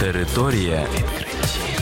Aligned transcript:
Територія 0.00 0.86
відкриттів. 0.94 1.80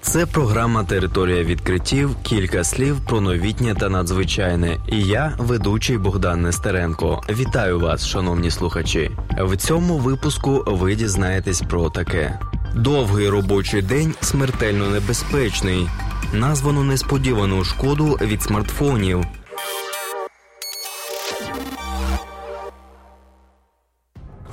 Це 0.00 0.26
програма 0.26 0.84
Територія 0.84 1.44
відкриттів. 1.44 2.16
Кілька 2.22 2.64
слів 2.64 3.00
про 3.00 3.20
новітнє 3.20 3.74
та 3.74 3.88
надзвичайне. 3.88 4.76
І 4.88 5.02
я, 5.02 5.34
ведучий 5.38 5.98
Богдан 5.98 6.42
Нестеренко. 6.42 7.22
Вітаю 7.30 7.80
вас, 7.80 8.06
шановні 8.06 8.50
слухачі. 8.50 9.10
В 9.38 9.56
цьому 9.56 9.98
випуску 9.98 10.64
ви 10.66 10.94
дізнаєтесь 10.94 11.60
про 11.60 11.90
таке: 11.90 12.38
довгий 12.74 13.28
робочий 13.28 13.82
день 13.82 14.14
смертельно 14.20 14.86
небезпечний. 14.88 15.88
Названо 16.32 16.84
несподівану 16.84 17.64
шкоду 17.64 18.18
від 18.22 18.42
смартфонів. 18.42 19.24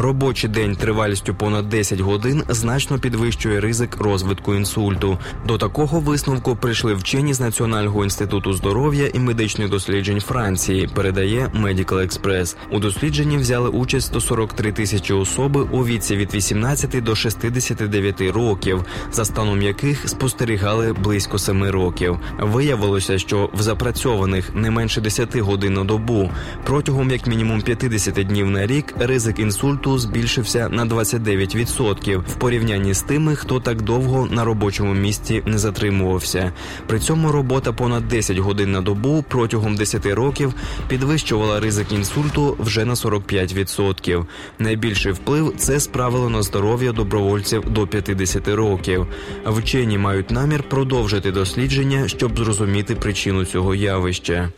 Робочий 0.01 0.49
день 0.49 0.75
тривалістю 0.75 1.35
понад 1.35 1.69
10 1.69 1.99
годин 1.99 2.43
значно 2.49 2.99
підвищує 2.99 3.59
ризик 3.59 3.97
розвитку 3.97 4.55
інсульту. 4.55 5.17
До 5.47 5.57
такого 5.57 5.99
висновку 5.99 6.55
прийшли 6.55 6.93
вчені 6.93 7.33
з 7.33 7.39
Національного 7.39 8.03
інституту 8.03 8.53
здоров'я 8.53 9.07
і 9.07 9.19
медичних 9.19 9.69
досліджень 9.69 10.21
Франції. 10.21 10.87
Передає 10.87 11.51
Medical 11.63 11.93
Express. 11.93 12.55
У 12.71 12.79
дослідженні 12.79 13.37
взяли 13.37 13.69
участь 13.69 14.07
143 14.07 14.71
тисячі 14.71 15.13
особи 15.13 15.61
у 15.61 15.85
віці 15.85 16.15
від 16.15 16.33
18 16.33 17.03
до 17.03 17.15
69 17.15 18.21
років, 18.21 18.85
за 19.11 19.25
станом 19.25 19.61
яких 19.61 20.09
спостерігали 20.09 20.93
близько 20.93 21.39
7 21.39 21.63
років. 21.63 22.19
Виявилося, 22.39 23.17
що 23.17 23.49
в 23.53 23.61
запрацьованих 23.61 24.55
не 24.55 24.71
менше 24.71 25.01
10 25.01 25.37
годин 25.37 25.73
на 25.73 25.83
добу 25.83 26.31
протягом 26.63 27.11
як 27.11 27.27
мінімум 27.27 27.61
50 27.61 28.13
днів 28.13 28.49
на 28.49 28.67
рік 28.67 28.93
ризик 28.99 29.39
інсульту 29.39 29.88
збільшився 29.97 30.69
на 30.69 30.85
29% 30.85 32.17
в 32.17 32.35
порівнянні 32.35 32.93
з 32.93 33.01
тими, 33.01 33.35
хто 33.35 33.59
так 33.59 33.81
довго 33.81 34.27
на 34.31 34.43
робочому 34.43 34.93
місці 34.93 35.43
не 35.45 35.57
затримувався. 35.57 36.51
При 36.87 36.99
цьому 36.99 37.31
робота 37.31 37.73
понад 37.73 38.07
10 38.07 38.37
годин 38.37 38.71
на 38.71 38.81
добу 38.81 39.25
протягом 39.27 39.75
10 39.75 40.05
років 40.05 40.53
підвищувала 40.87 41.59
ризик 41.59 41.91
інсульту 41.91 42.57
вже 42.59 42.85
на 42.85 42.93
45%. 42.93 44.25
Найбільший 44.59 45.11
вплив 45.11 45.53
це 45.57 45.79
справило 45.79 46.29
на 46.29 46.41
здоров'я 46.41 46.91
добровольців 46.91 47.63
до 47.69 47.87
50 47.87 48.47
років. 48.47 49.07
Вчені 49.45 49.97
мають 49.97 50.31
намір 50.31 50.63
продовжити 50.69 51.31
дослідження, 51.31 52.07
щоб 52.07 52.37
зрозуміти 52.37 52.95
причину 52.95 53.45
цього 53.45 53.75
явища. 53.75 54.49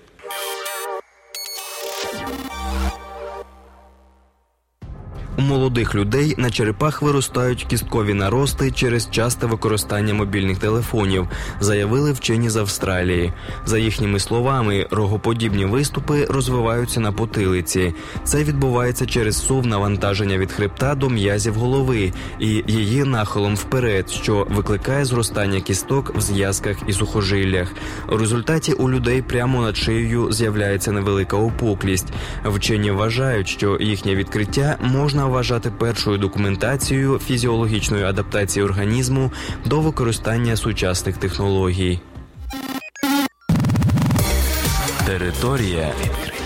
У 5.37 5.41
молодих 5.41 5.95
людей 5.95 6.35
на 6.37 6.49
черепах 6.49 7.01
виростають 7.01 7.65
кісткові 7.69 8.13
нарости 8.13 8.71
через 8.71 9.09
часте 9.09 9.45
використання 9.47 10.13
мобільних 10.13 10.57
телефонів, 10.57 11.27
заявили 11.59 12.11
вчені 12.11 12.49
з 12.49 12.55
Австралії. 12.55 13.33
За 13.65 13.77
їхніми 13.77 14.19
словами, 14.19 14.87
рогоподібні 14.91 15.65
виступи 15.65 16.25
розвиваються 16.25 16.99
на 16.99 17.11
потилиці. 17.11 17.93
Це 18.23 18.43
відбувається 18.43 19.05
через 19.05 19.45
сув 19.45 19.65
навантаження 19.67 20.37
від 20.37 20.52
хребта 20.52 20.95
до 20.95 21.09
м'язів 21.09 21.53
голови 21.53 22.13
і 22.39 22.63
її 22.67 23.03
нахилом 23.03 23.55
вперед, 23.55 24.09
що 24.09 24.47
викликає 24.49 25.05
зростання 25.05 25.61
кісток 25.61 26.15
в 26.15 26.21
зв'язках 26.21 26.77
і 26.87 26.93
сухожиллях. 26.93 27.73
У 28.11 28.17
результаті 28.17 28.73
у 28.73 28.89
людей 28.89 29.21
прямо 29.21 29.61
над 29.61 29.77
шиєю 29.77 30.31
з'являється 30.31 30.91
невелика 30.91 31.37
опуклість. 31.37 32.07
Вчені 32.45 32.91
вважають, 32.91 33.47
що 33.47 33.77
їхнє 33.79 34.15
відкриття 34.15 34.77
можна 34.81 35.20
вважати 35.25 35.72
першою 35.72 36.17
документацією 36.17 37.19
фізіологічної 37.19 38.03
адаптації 38.03 38.66
організму 38.66 39.32
до 39.65 39.80
використання 39.80 40.55
сучасних 40.58 41.17
технологій. 41.17 41.99
Територія 45.05 45.92
відкриттів. 46.04 46.40